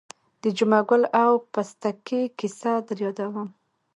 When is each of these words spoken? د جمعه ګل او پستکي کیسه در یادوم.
د 0.41 0.43
جمعه 0.57 0.81
ګل 0.89 1.03
او 1.23 1.31
پستکي 1.53 2.21
کیسه 2.37 2.73
در 2.87 2.97
یادوم. 3.05 3.49